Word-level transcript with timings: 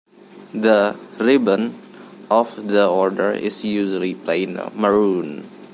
The 0.55 0.97
"ribbon" 1.19 1.77
of 2.31 2.67
the 2.67 2.87
order 2.87 3.29
is 3.33 3.63
usually 3.63 4.15
plain 4.15 4.59
maroon. 4.73 5.47